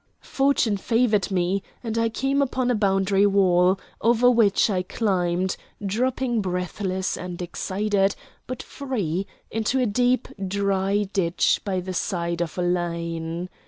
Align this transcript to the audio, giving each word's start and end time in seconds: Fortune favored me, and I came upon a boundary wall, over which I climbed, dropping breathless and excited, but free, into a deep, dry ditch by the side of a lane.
Fortune 0.23 0.77
favored 0.77 1.29
me, 1.29 1.61
and 1.83 1.95
I 1.95 2.09
came 2.09 2.41
upon 2.41 2.71
a 2.71 2.73
boundary 2.73 3.27
wall, 3.27 3.79
over 4.01 4.31
which 4.31 4.67
I 4.67 4.81
climbed, 4.81 5.57
dropping 5.85 6.41
breathless 6.41 7.15
and 7.15 7.39
excited, 7.39 8.15
but 8.47 8.63
free, 8.63 9.27
into 9.51 9.77
a 9.77 9.85
deep, 9.85 10.27
dry 10.47 11.03
ditch 11.13 11.61
by 11.63 11.81
the 11.81 11.93
side 11.93 12.41
of 12.41 12.57
a 12.57 12.63
lane. 12.63 13.47